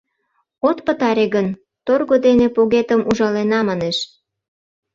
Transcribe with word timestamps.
От 0.67 0.77
пытаре 0.87 1.25
гын, 1.35 1.47
торго 1.85 2.15
дене 2.25 2.47
погетым 2.55 3.01
ужалена, 3.09 3.59
манеш. 3.67 3.97